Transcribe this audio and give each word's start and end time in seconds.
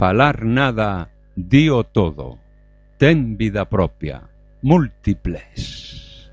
falar 0.00 0.46
nada, 0.46 1.10
dio 1.36 1.84
todo. 1.84 2.38
Ten 2.96 3.36
vida 3.36 3.66
propia. 3.66 4.22
Múltiples. 4.62 6.32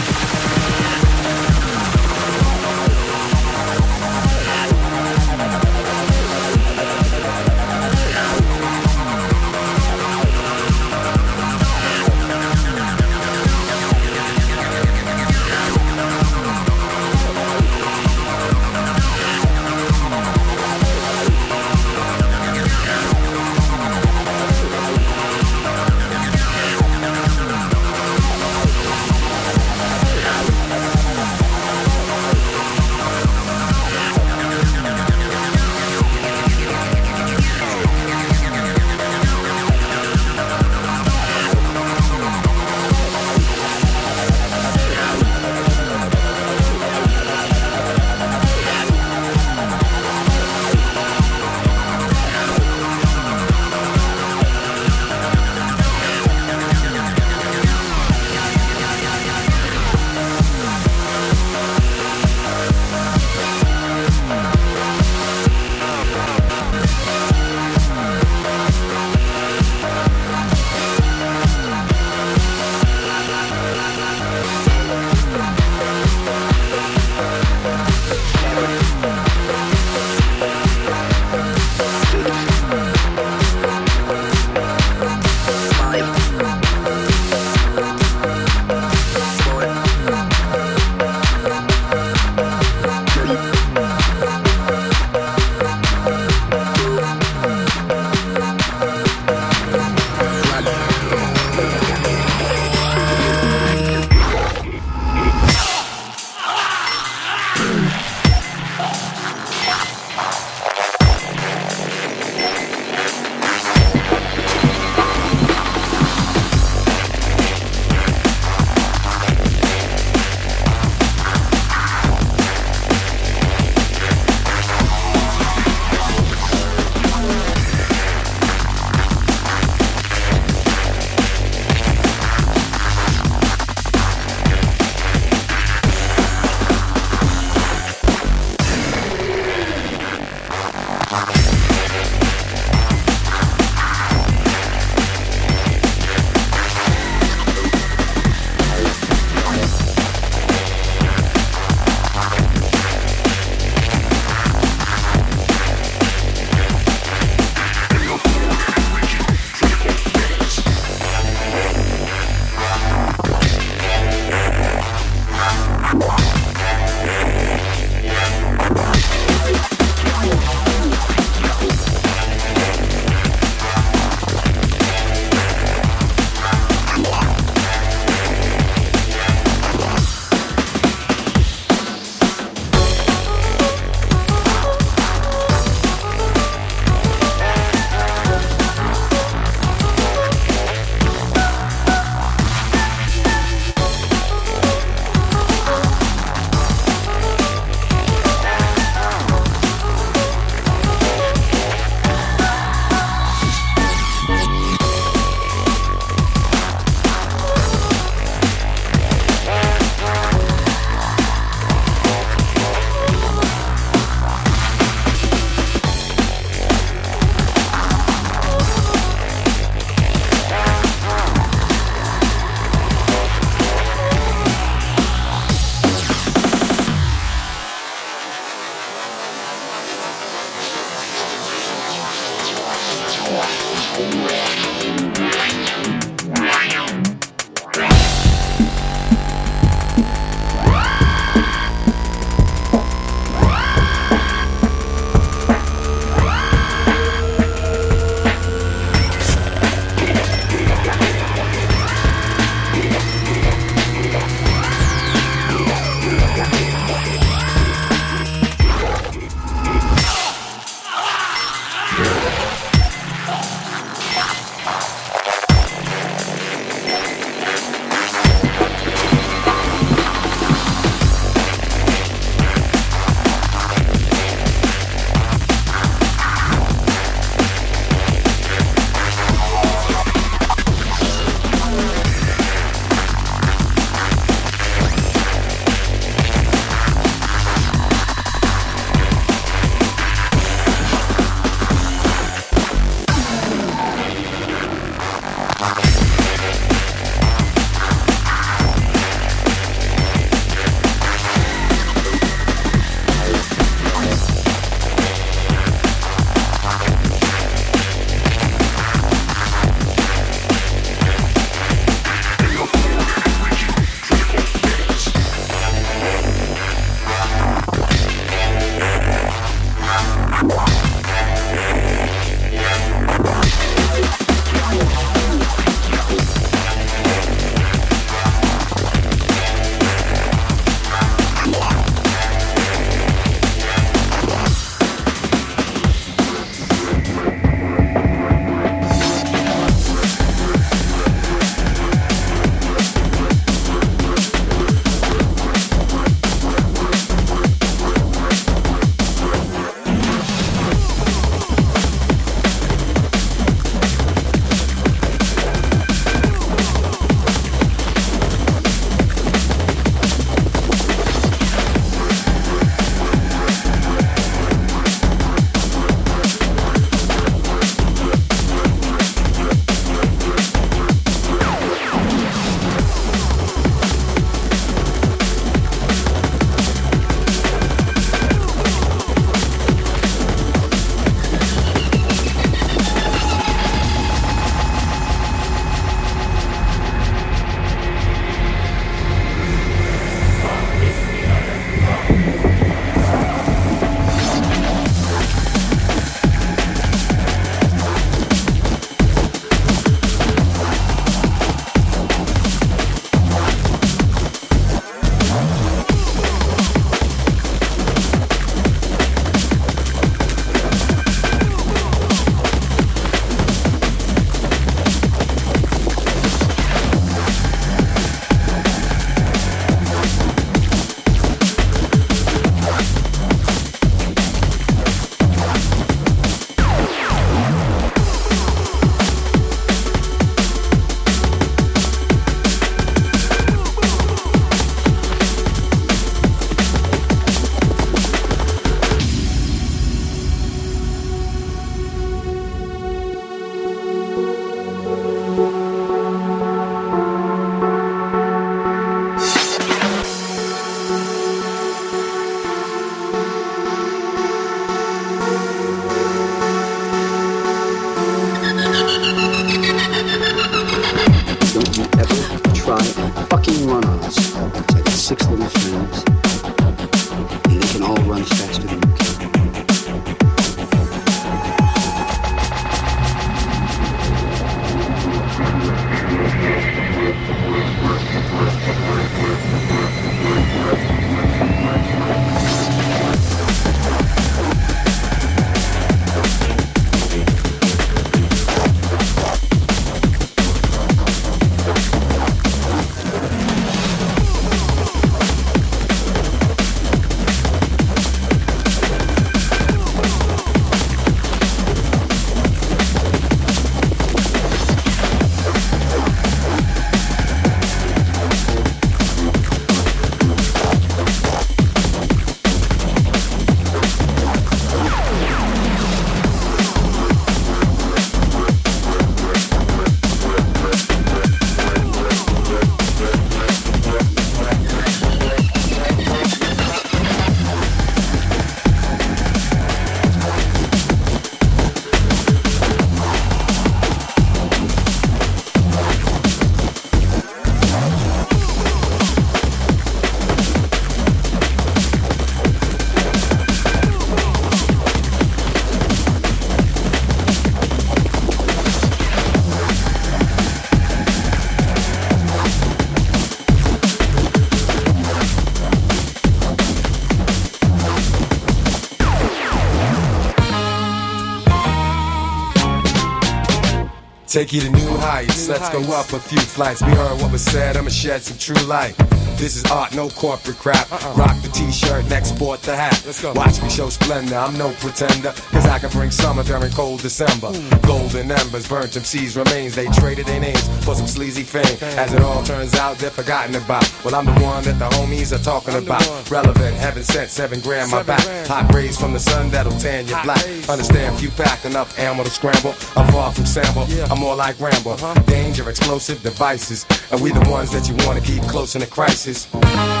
Take 564.31 564.53
you 564.53 564.61
to 564.61 564.69
new 564.69 564.95
heights. 564.95 565.49
Let's 565.49 565.69
go 565.71 565.81
up 565.91 566.13
a 566.13 566.19
few 566.21 566.39
flights. 566.39 566.81
We 566.81 566.91
heard 566.91 567.21
what 567.21 567.33
was 567.33 567.43
said. 567.43 567.75
I'ma 567.75 567.89
shed 567.89 568.21
some 568.21 568.37
true 568.37 568.65
light. 568.65 568.95
This 569.41 569.55
is 569.55 569.65
art, 569.71 569.95
no 569.95 570.07
corporate 570.07 570.59
crap. 570.59 570.91
Uh-uh. 570.91 571.15
Rock 571.15 571.41
the 571.41 571.49
t-shirt, 571.49 572.07
next 572.09 572.29
sport 572.29 572.61
the 572.61 572.75
hat. 572.75 573.01
Let's 573.07 573.23
go. 573.23 573.33
Watch 573.33 573.59
me 573.59 573.71
show 573.71 573.89
splendor, 573.89 574.35
I'm 574.35 574.55
no 574.55 574.69
pretender. 574.73 575.33
Cause 575.49 575.65
I 575.65 575.79
can 575.79 575.89
bring 575.89 576.11
summer 576.11 576.43
during 576.43 576.71
cold 576.73 577.01
December. 577.01 577.47
Ooh. 577.47 577.81
Golden 577.81 578.29
embers, 578.29 578.67
burnt 578.69 578.95
MC's 578.95 579.35
remains. 579.35 579.73
They 579.73 579.87
traded 579.87 580.27
their 580.27 580.39
names 580.39 580.67
for 580.85 580.93
some 580.93 581.07
sleazy 581.07 581.41
fame. 581.41 581.75
As 581.97 582.13
it 582.13 582.21
all 582.21 582.43
turns 582.43 582.75
out, 582.75 582.99
they're 582.99 583.09
forgotten 583.09 583.55
about. 583.55 583.83
Well, 584.05 584.13
I'm 584.13 584.27
the 584.27 584.39
one 584.45 584.63
that 584.65 584.77
the 584.77 584.87
homies 584.95 585.33
are 585.33 585.43
talking 585.43 585.73
about. 585.73 586.29
Relevant, 586.29 586.75
heaven 586.75 587.01
sent, 587.01 587.31
seven 587.31 587.61
grand 587.61 587.89
my 587.89 588.03
back. 588.03 588.21
Hot 588.45 588.71
rays 588.75 588.95
from 588.95 589.11
the 589.11 589.19
sun 589.19 589.49
that'll 589.49 589.75
tan 589.79 590.07
you 590.07 590.17
black. 590.21 590.45
Understand, 590.69 591.17
few 591.17 591.31
pack 591.31 591.65
enough 591.65 591.97
ammo 591.97 592.23
to 592.23 592.29
scramble. 592.29 592.75
I'm 592.95 593.11
far 593.11 593.31
from 593.31 593.47
sample, 593.47 593.87
I'm 594.11 594.19
more 594.19 594.35
like 594.35 594.59
Rambo. 594.59 594.91
Uh-huh. 594.91 595.19
Danger, 595.23 595.67
explosive 595.67 596.21
devices. 596.21 596.85
And 597.11 597.19
we 597.19 597.31
the 597.31 597.49
ones 597.49 597.71
that 597.71 597.89
you 597.89 597.95
wanna 598.05 598.21
keep 598.21 598.43
close 598.43 598.75
in 598.75 598.83
a 598.83 598.85
crisis. 598.85 599.30
Peace. 599.31 600.00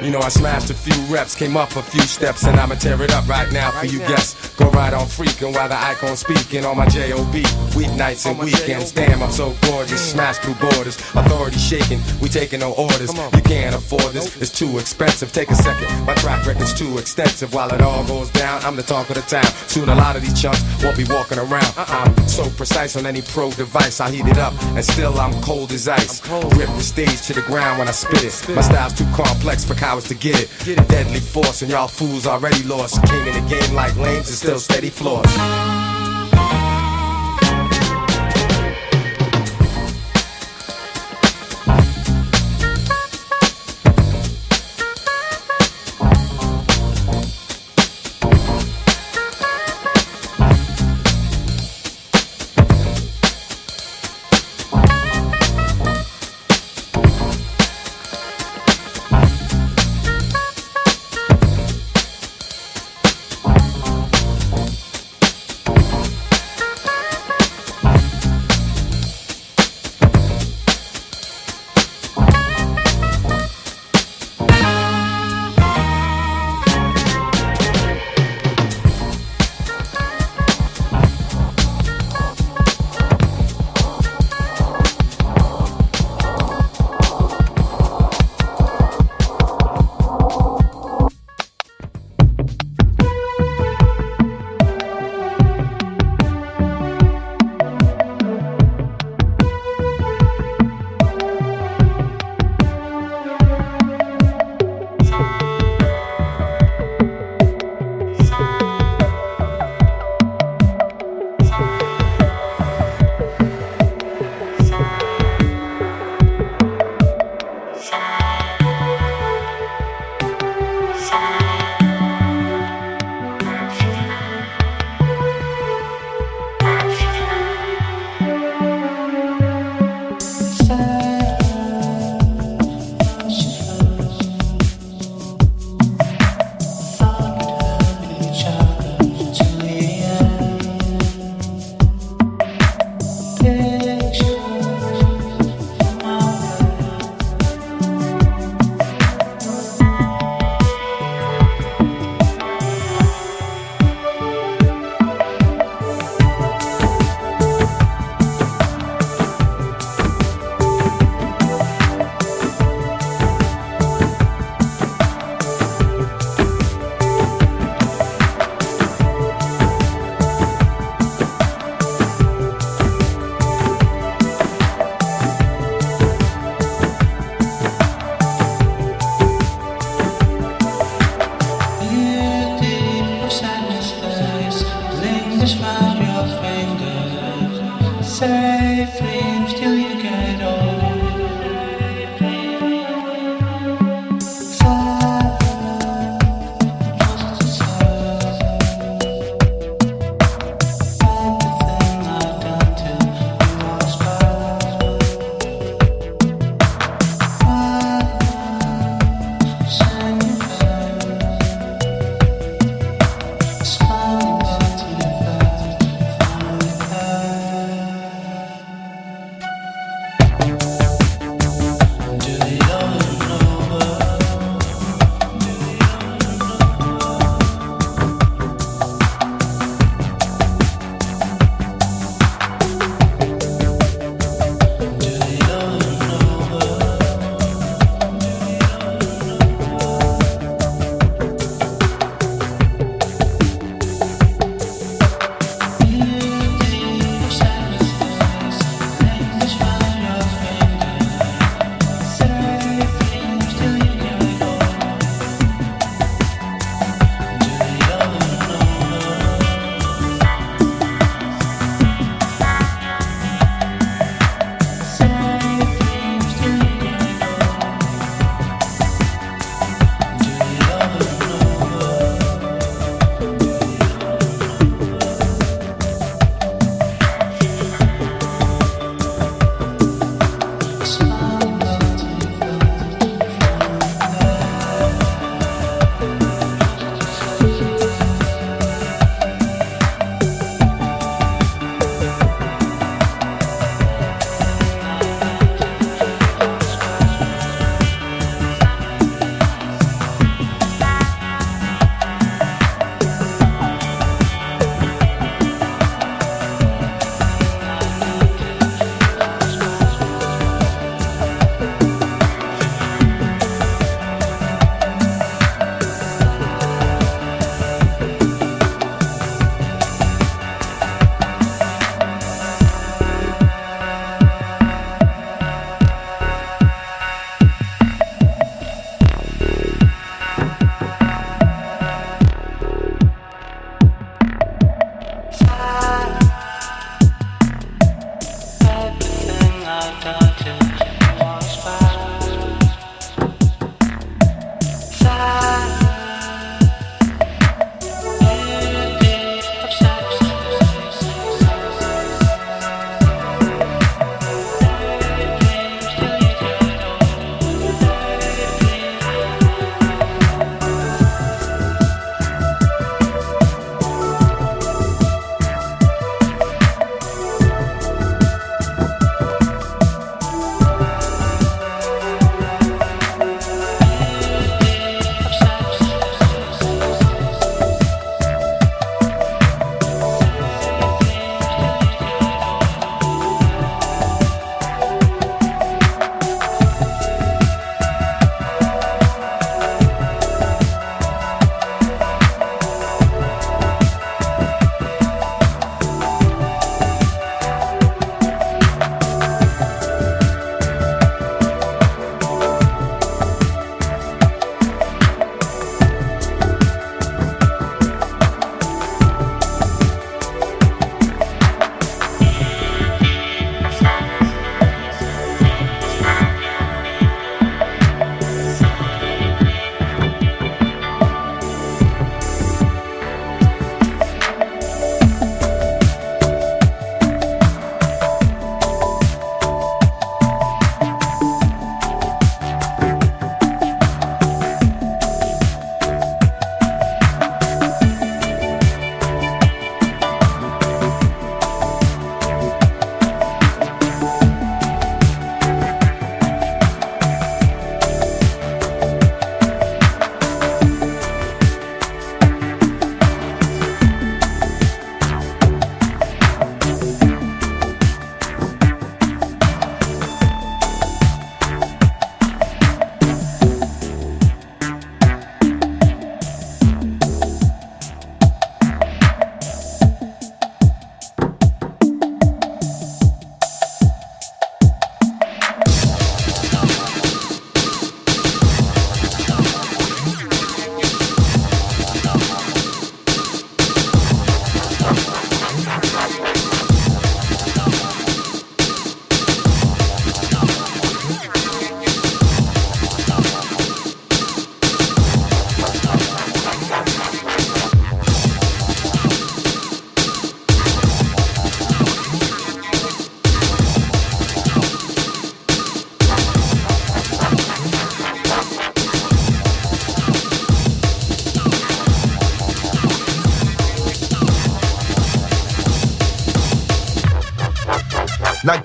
You 0.00 0.12
know, 0.12 0.20
I 0.20 0.28
smashed 0.28 0.70
a 0.70 0.74
few 0.74 0.94
reps, 1.12 1.34
came 1.34 1.56
up 1.56 1.74
a 1.74 1.82
few 1.82 2.02
steps, 2.02 2.44
and 2.44 2.58
I'ma 2.60 2.76
tear 2.76 3.02
it 3.02 3.12
up 3.12 3.26
right 3.26 3.50
now 3.50 3.72
for 3.72 3.86
you 3.86 3.98
guests. 3.98 4.54
Go 4.54 4.70
right 4.70 4.92
on 4.94 5.06
freaking 5.06 5.52
while 5.52 5.68
the 5.68 5.76
icon 5.76 6.16
speaking 6.16 6.64
on 6.64 6.76
my 6.76 6.86
JOB. 6.86 7.34
Weeknights 7.74 8.30
and 8.30 8.38
weekends, 8.38 8.92
damn, 8.92 9.24
I'm 9.24 9.32
so 9.32 9.56
gorgeous. 9.62 10.12
Smash 10.12 10.38
through 10.38 10.54
borders, 10.54 10.96
authority 11.16 11.58
shaking, 11.58 12.00
we 12.22 12.28
taking 12.28 12.60
no 12.60 12.74
orders. 12.74 13.12
You 13.12 13.42
can't 13.42 13.74
afford 13.74 14.12
this, 14.12 14.40
it's 14.40 14.56
too 14.56 14.78
expensive. 14.78 15.32
Take 15.32 15.50
a 15.50 15.56
second, 15.56 15.88
my 16.06 16.14
track 16.14 16.46
record's 16.46 16.74
too 16.74 16.96
extensive. 16.98 17.52
While 17.52 17.74
it 17.74 17.82
all 17.82 18.06
goes 18.06 18.30
down, 18.30 18.62
I'm 18.64 18.76
the 18.76 18.84
talk 18.84 19.08
of 19.10 19.16
the 19.16 19.22
town. 19.22 19.50
Soon 19.66 19.88
a 19.88 19.96
lot 19.96 20.14
of 20.14 20.22
these 20.22 20.40
chunks 20.40 20.62
won't 20.80 20.96
be 20.96 21.04
walking 21.10 21.38
around. 21.38 21.74
I'm 21.76 22.16
so 22.28 22.48
precise 22.50 22.94
on 22.94 23.04
any 23.04 23.22
pro 23.22 23.50
device, 23.50 24.00
I 24.00 24.12
heat 24.12 24.26
it 24.26 24.38
up, 24.38 24.54
and 24.76 24.84
still 24.84 25.18
I'm 25.18 25.34
cold 25.42 25.72
as 25.72 25.88
ice. 25.88 26.22
Rip 26.30 26.68
the 26.68 26.82
stage 26.82 27.22
to 27.22 27.32
the 27.32 27.42
ground 27.42 27.80
when 27.80 27.88
I 27.88 27.92
spit 27.92 28.22
it. 28.22 28.54
My 28.54 28.62
style's 28.62 28.92
too 28.92 29.06
complex 29.12 29.64
for 29.64 29.74
cowards 29.88 30.08
to 30.08 30.14
get 30.14 30.38
it. 30.38 30.48
Get 30.64 30.78
it. 30.78 30.88
Deadly 30.88 31.20
force, 31.20 31.62
and 31.62 31.70
y'all 31.70 31.88
fools 31.88 32.26
already 32.26 32.62
lost. 32.64 33.02
Came 33.04 33.26
in 33.26 33.42
the 33.42 33.48
game 33.48 33.74
like 33.74 33.96
lames 33.96 34.28
and 34.28 34.36
still 34.36 34.58
steady 34.58 34.90
floors. 34.90 36.07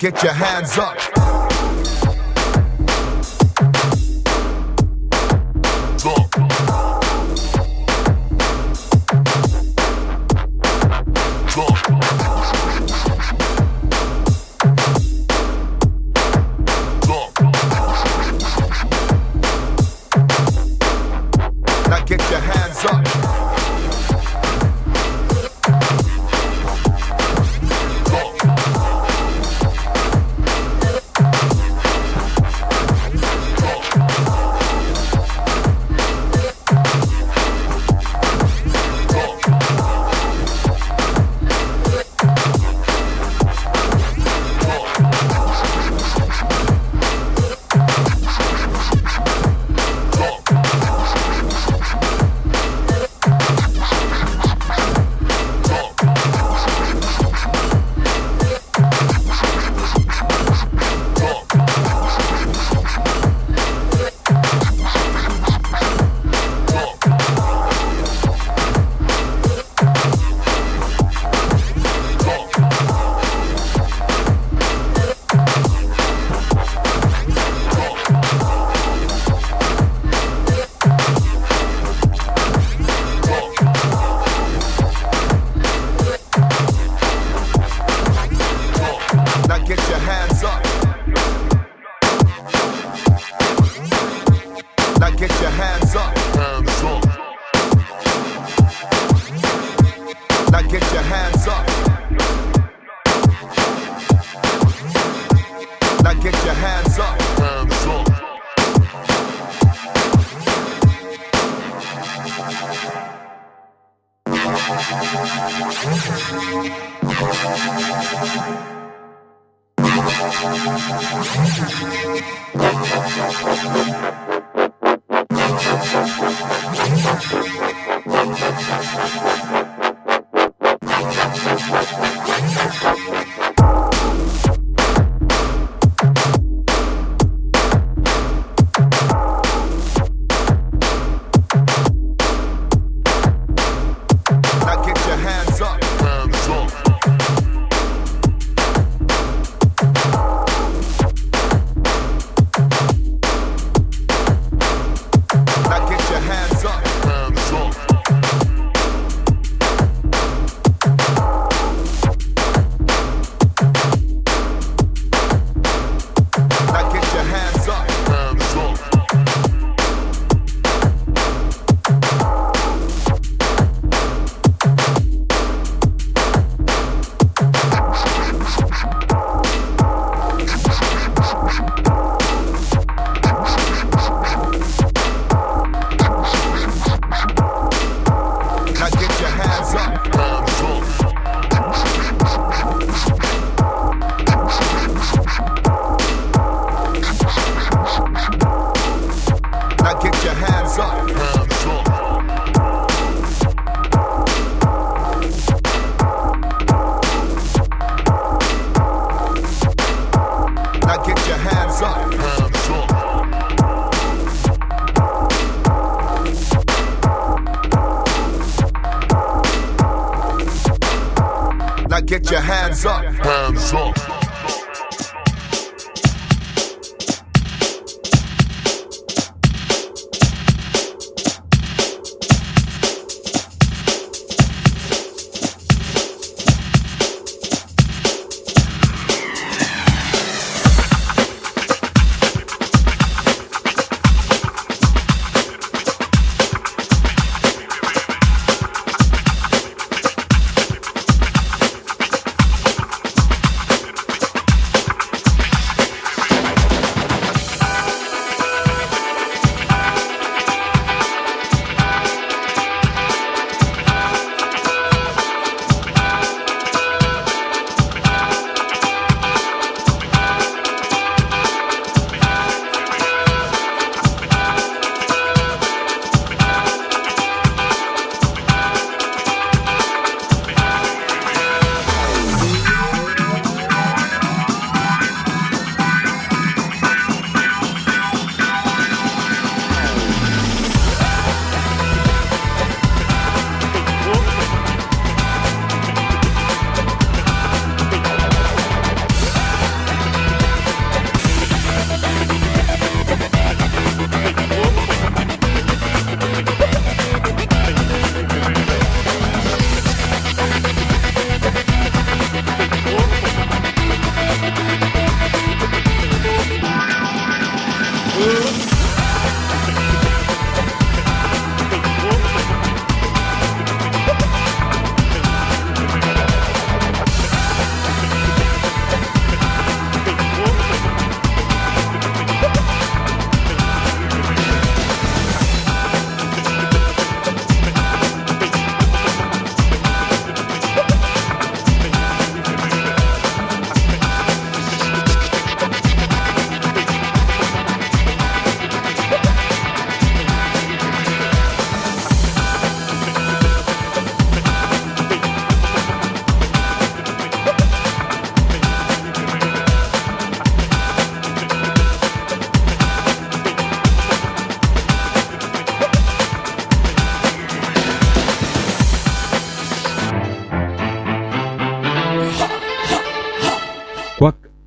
Get 0.04 0.22
your 0.22 0.34
hands 0.34 0.76
up. 0.76 1.13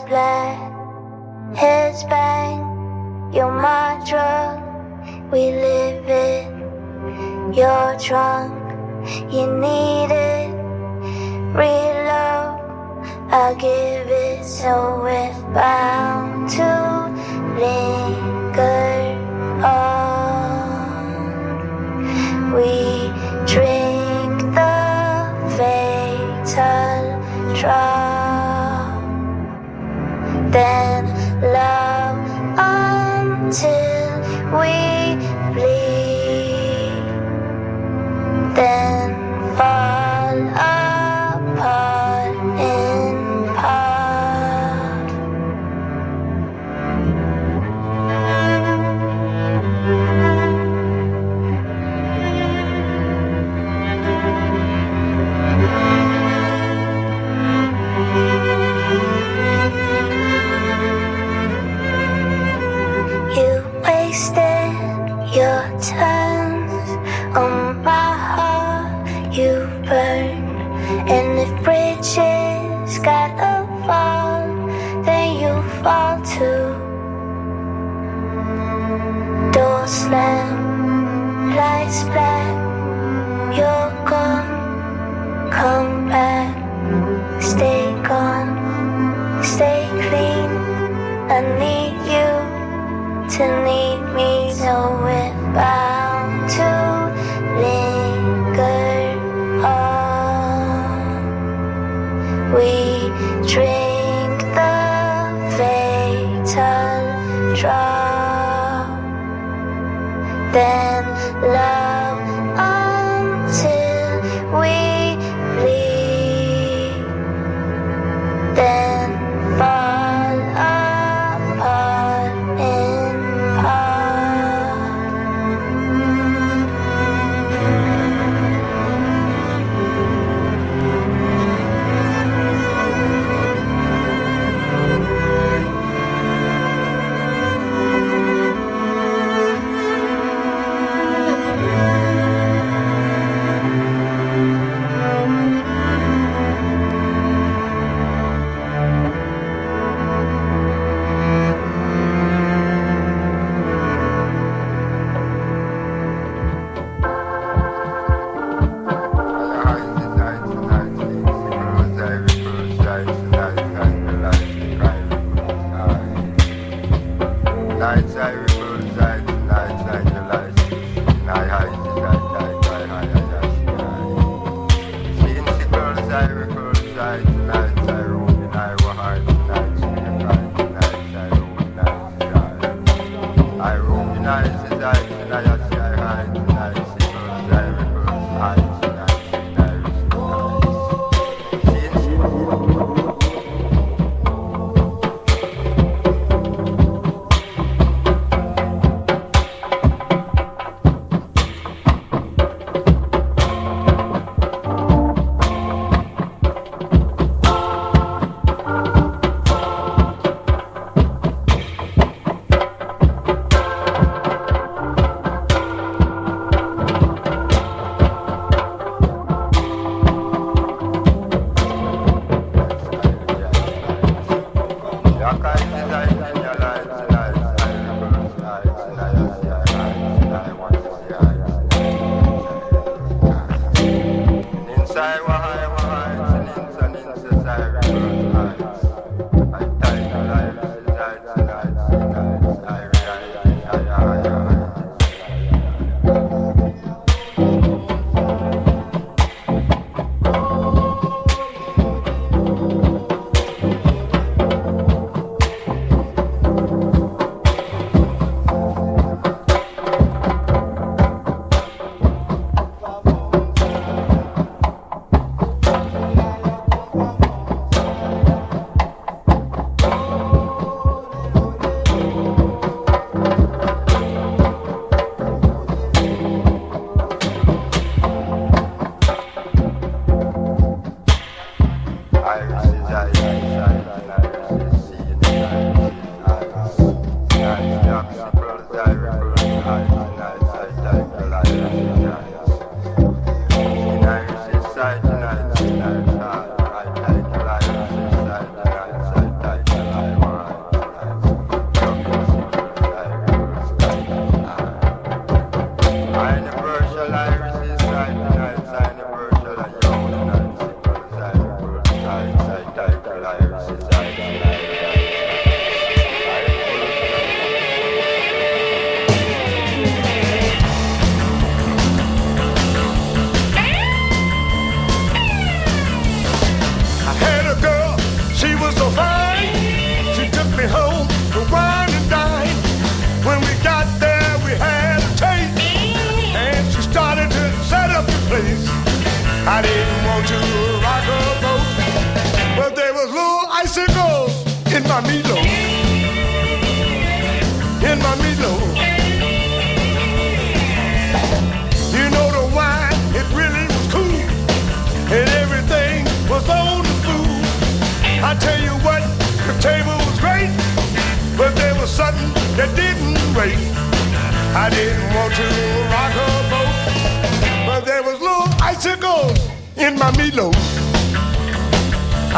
Black, 0.00 1.56
heads 1.56 2.04
bang. 2.04 2.60
You're 3.32 3.50
my 3.50 4.02
drug, 4.06 4.60
we 5.32 5.52
live 5.52 6.04
it. 6.06 6.46
You're 7.56 7.96
drunk, 7.98 8.52
you 9.32 9.46
need 9.58 10.10
it. 10.10 10.50
Real 11.54 12.04
love, 12.04 12.60
I 13.32 13.54
give 13.58 14.08
it, 14.08 14.44
so 14.44 15.00
we're 15.02 15.45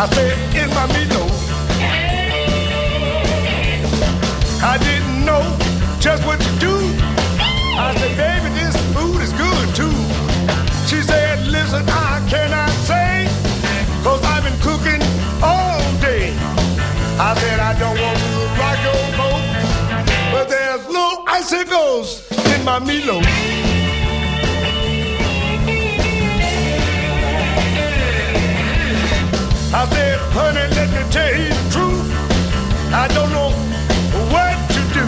I 0.01 0.07
said, 0.11 0.38
"In 0.55 0.68
my 0.74 0.86
be. 0.86 1.09
I 4.62 4.76
didn't 4.78 5.24
know 5.24 5.42
just 5.99 6.24
what 6.24 6.40
to 6.40 6.53
do. 6.59 6.74
I 7.78 7.94
said, 7.99 8.16
baby, 8.16 8.49
this 8.59 8.76
food 8.94 9.20
is 9.22 9.32
good 9.32 9.68
too. 9.74 9.96
She 10.86 11.03
said, 11.03 11.46
listen, 11.46 11.84
I 11.88 12.24
cannot 12.28 12.70
say, 12.90 13.26
cause 14.05 14.22
I've 14.24 14.44
been 14.44 14.59
cooking 14.61 15.03
all 15.42 15.80
day. 16.01 16.32
I 17.18 17.34
said, 17.38 17.59
I 17.59 17.72
don't 17.78 17.99
want 18.01 18.18
to 18.18 18.32
rock 18.61 18.78
your 18.88 19.03
boat, 19.18 19.42
but 20.32 20.49
there's 20.49 20.86
little 20.86 21.24
icicles 21.26 22.22
in 22.55 22.64
my 22.64 22.78
meatloaf. 22.78 23.68
Honey, 30.31 30.66
let 30.76 30.89
me 30.91 31.03
tell 31.11 31.33
you 31.35 31.49
the 31.49 31.64
truth. 31.70 32.07
I 32.93 33.09
don't 33.09 33.31
know 33.31 33.51
what 34.33 34.57
to 34.74 34.81
do. 34.95 35.07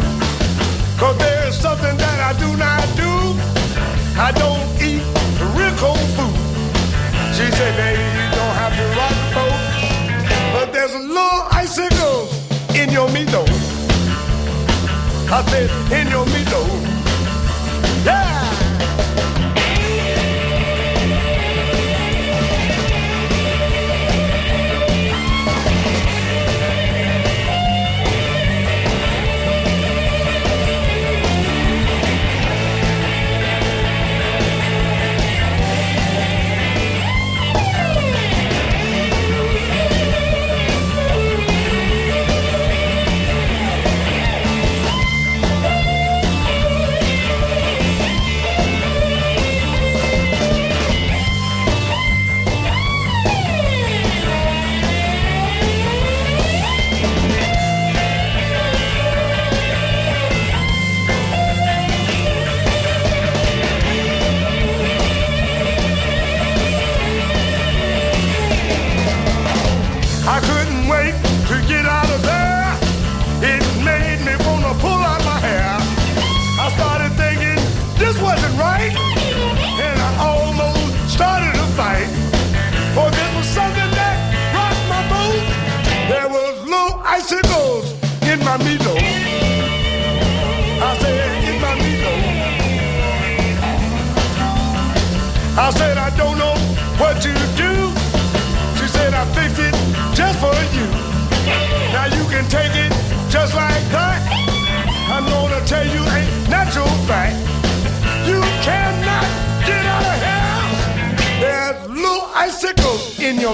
Cause 0.98 1.16
there's 1.18 1.56
something 1.58 1.96
that 1.96 2.18
I 2.20 2.32
do 2.38 2.56
not 2.56 2.84
do. 2.96 3.12
I 4.18 4.32
don't 4.32 4.64
eat 4.82 5.02
real 5.56 5.74
cold 5.76 6.00
food. 6.16 6.36
She 7.36 7.46
said, 7.56 7.72
baby, 7.76 8.02
you 8.02 8.26
don't 8.36 8.56
have 8.60 8.74
to 8.76 8.84
rock 8.98 9.14
the 9.16 9.28
boat. 9.36 9.58
But 10.52 10.72
there's 10.72 10.94
a 10.94 10.98
little 10.98 11.42
icicles 11.52 12.28
in 12.74 12.90
your 12.90 13.08
meat 13.10 13.28
though. 13.28 13.46
I 15.32 15.44
said, 15.48 15.70
in 15.92 16.08
your 16.08 16.26
meat 16.26 16.48
though. 16.48 16.68
Yeah! 18.04 18.59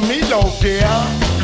Meatloaf, 0.00 0.60
dear. 0.60 1.35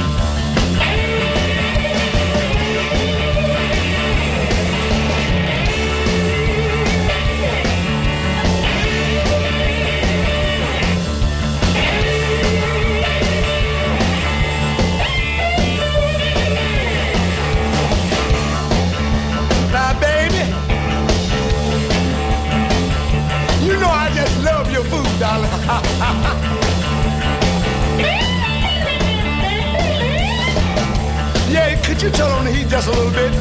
You 32.03 32.11
turn 32.11 32.31
on 32.33 32.45
the 32.45 32.51
heat 32.51 32.67
just 32.69 32.89
a 32.89 32.91
little 32.91 33.13
bit? 33.13 33.33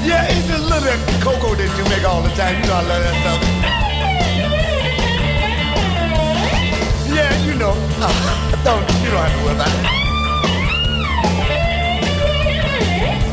Yeah, 0.00 0.24
it's 0.32 0.48
a 0.48 0.58
little 0.58 0.80
bit 0.80 0.98
cocoa 1.20 1.54
that 1.54 1.68
you 1.76 1.84
make 1.92 2.02
all 2.08 2.22
the 2.22 2.30
time. 2.30 2.56
You 2.56 2.66
know 2.66 2.72
I 2.72 2.82
love 2.88 3.02
that 3.04 3.14
stuff. 3.20 3.40
Yeah, 7.12 7.44
you 7.44 7.54
know. 7.60 7.74
Uh, 8.00 8.08
don't 8.64 8.88
you 9.04 9.10
don't 9.10 9.20
have 9.20 9.36
to 9.36 9.44
worry 9.44 9.54
about 9.54 9.68
it. 9.68 9.84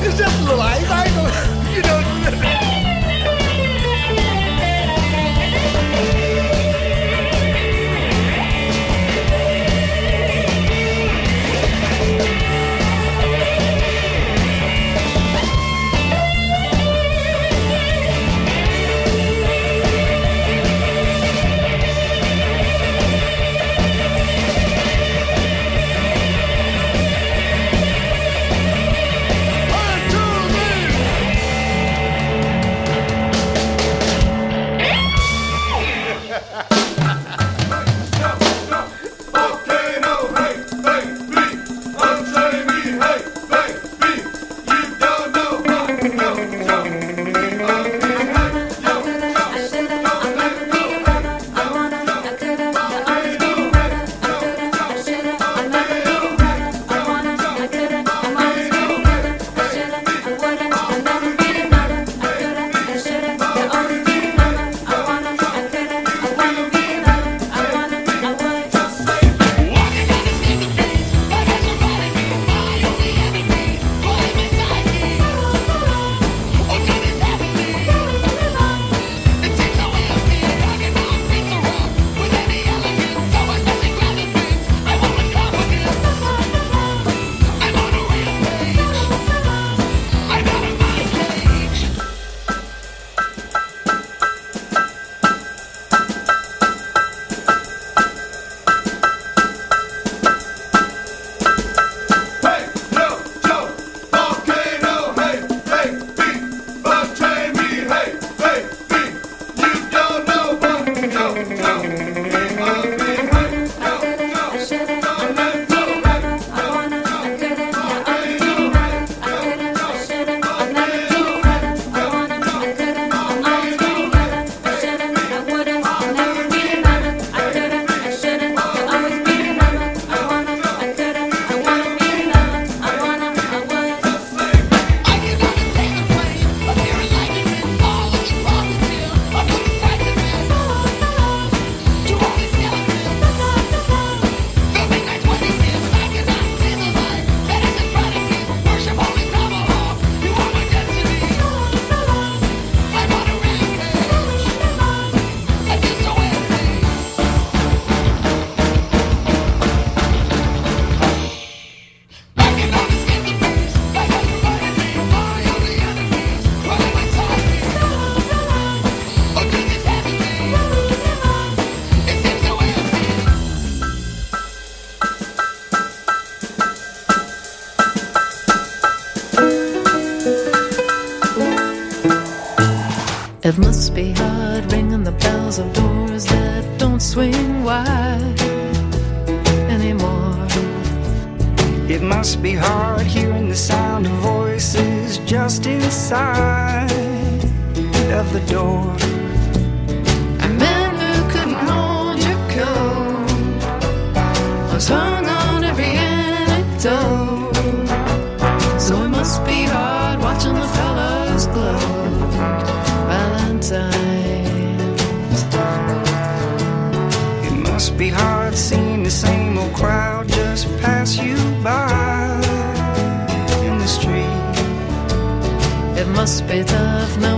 It's 0.05 0.17
just 0.17 0.35
a 0.37 0.43
little 0.43 0.61
ice. 0.61 0.89
I 0.91 1.05
ain't 1.05 1.15
gonna, 1.15 1.31
you 1.73 1.81
know. 1.81 2.70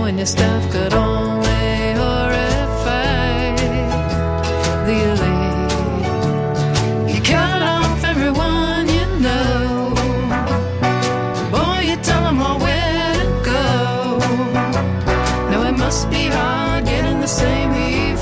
Knowing 0.04 0.18
your 0.18 0.26
stuff 0.26 0.70
could 0.70 0.92
only 0.92 1.94
horrify 1.94 3.56
the 4.84 4.96
elite. 5.12 5.72
You 7.14 7.22
cut 7.22 7.62
off 7.62 8.04
everyone 8.04 8.86
you 8.86 9.06
know. 9.24 9.94
Boy, 11.50 11.80
you 11.88 11.96
tell 12.02 12.22
them 12.22 12.42
all 12.42 12.58
where 12.58 13.14
to 13.20 13.28
go. 13.52 14.18
No, 15.50 15.62
it 15.70 15.78
must 15.78 16.10
be 16.10 16.26
hard 16.26 16.84
getting 16.84 17.20
the 17.20 17.32
same 17.42 17.72
heave 17.72 18.18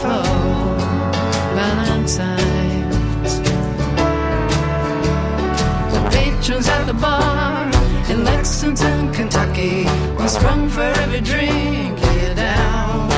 Lexington, 8.63 9.13
Kentucky. 9.13 9.87
One 10.15 10.29
sprung 10.29 10.69
for 10.69 10.83
every 10.83 11.21
drink 11.21 11.99
you're 11.99 12.35
down. 12.37 13.09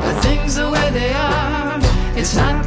But 0.00 0.20
things 0.20 0.56
the 0.56 0.70
way 0.70 0.90
they 0.90 1.14
are, 1.14 1.80
it's 2.14 2.36
not 2.36 2.66